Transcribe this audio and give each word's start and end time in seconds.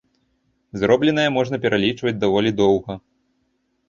Зробленае 0.83 1.25
можна 1.37 1.59
пералічваць 1.65 2.13
даволі 2.23 2.51
доўга. 2.63 2.97